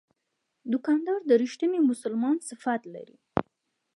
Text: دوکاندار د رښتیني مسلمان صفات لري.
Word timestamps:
دوکاندار 0.71 1.19
د 1.29 1.31
رښتیني 1.41 1.79
مسلمان 1.89 2.37
صفات 2.49 2.81
لري. 2.93 3.17